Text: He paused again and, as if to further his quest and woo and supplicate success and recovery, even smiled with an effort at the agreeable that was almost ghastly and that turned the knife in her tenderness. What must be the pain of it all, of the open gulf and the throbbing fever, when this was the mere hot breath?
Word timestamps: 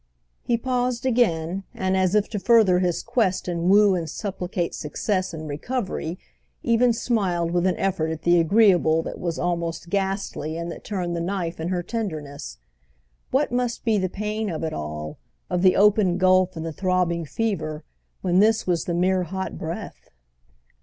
He 0.41 0.57
paused 0.57 1.05
again 1.05 1.63
and, 1.75 1.95
as 1.95 2.15
if 2.15 2.27
to 2.29 2.39
further 2.39 2.79
his 2.79 3.03
quest 3.03 3.47
and 3.47 3.69
woo 3.69 3.93
and 3.93 4.09
supplicate 4.09 4.73
success 4.73 5.31
and 5.31 5.47
recovery, 5.47 6.17
even 6.63 6.91
smiled 6.91 7.51
with 7.51 7.67
an 7.67 7.77
effort 7.77 8.07
at 8.09 8.23
the 8.23 8.39
agreeable 8.39 9.03
that 9.03 9.19
was 9.19 9.37
almost 9.37 9.91
ghastly 9.91 10.57
and 10.57 10.71
that 10.71 10.83
turned 10.83 11.15
the 11.15 11.21
knife 11.21 11.59
in 11.59 11.67
her 11.67 11.83
tenderness. 11.83 12.57
What 13.29 13.51
must 13.51 13.85
be 13.85 13.99
the 13.99 14.09
pain 14.09 14.49
of 14.49 14.63
it 14.63 14.73
all, 14.73 15.19
of 15.51 15.61
the 15.61 15.75
open 15.75 16.17
gulf 16.17 16.55
and 16.55 16.65
the 16.65 16.73
throbbing 16.73 17.23
fever, 17.23 17.83
when 18.21 18.39
this 18.39 18.65
was 18.65 18.85
the 18.85 18.95
mere 18.95 19.21
hot 19.21 19.55
breath? 19.59 20.09